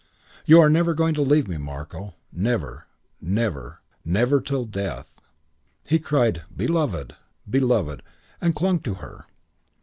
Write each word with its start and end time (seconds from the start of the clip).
"You 0.47 0.59
are 0.61 0.67
never 0.71 0.95
going 0.95 1.13
to 1.13 1.21
leave 1.21 1.47
me, 1.47 1.57
Marko. 1.57 2.15
Never, 2.31 2.87
never, 3.21 3.81
never, 4.03 4.41
till 4.41 4.63
death." 4.63 5.21
He 5.87 5.99
cried, 5.99 6.41
"Beloved, 6.57 7.13
Beloved," 7.47 8.01
and 8.41 8.55
clung 8.55 8.79
to 8.79 8.95
her. 8.95 9.27